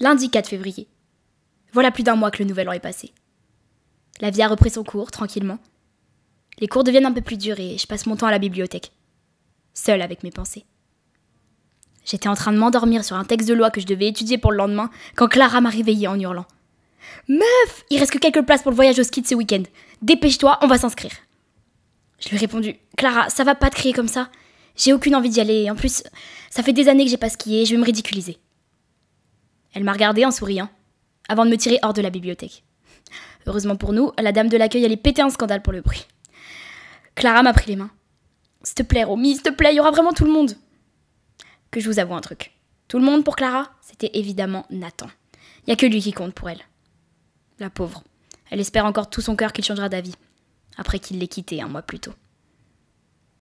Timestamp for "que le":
2.30-2.48